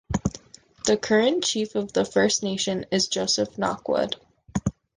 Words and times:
The 0.85 0.97
current 0.97 1.43
Chief 1.43 1.75
of 1.75 1.93
the 1.93 2.05
First 2.05 2.41
Nation 2.41 2.87
is 2.89 3.07
Joseph 3.07 3.55
Knockwood. 3.59 4.15